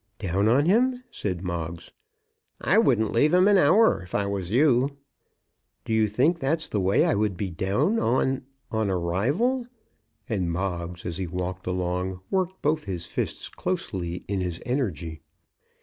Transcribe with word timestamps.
"Down 0.17 0.47
on 0.47 0.65
him?" 0.65 1.03
said 1.11 1.43
Moggs. 1.43 1.91
"I 2.59 2.79
wouldn't 2.79 3.11
leave 3.13 3.35
him 3.35 3.47
an 3.47 3.59
hour, 3.59 4.01
if 4.01 4.15
I 4.15 4.25
was 4.25 4.49
you." 4.49 4.97
"D'you 5.85 6.07
think 6.07 6.39
that's 6.39 6.67
the 6.67 6.79
way 6.79 7.05
I 7.05 7.13
would 7.13 7.37
be 7.37 7.51
down 7.51 7.99
on, 7.99 8.41
a 8.71 8.95
rival?" 8.97 9.67
and 10.27 10.51
Moggs, 10.51 11.05
as 11.05 11.17
he 11.17 11.27
walked 11.27 11.67
along, 11.67 12.19
worked 12.31 12.63
both 12.63 12.85
his 12.85 13.05
fists 13.05 13.47
closely 13.47 14.25
in 14.27 14.41
his 14.41 14.59
energy. 14.65 15.21